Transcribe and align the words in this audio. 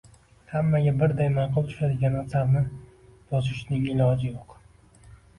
Hammaga 0.51 0.93
birday 1.01 1.27
maʼqul 1.33 1.67
tushadigan 1.67 2.15
asarni 2.21 2.63
yozishning 3.35 3.83
iloji 3.97 4.31
yoʻq 4.31 4.57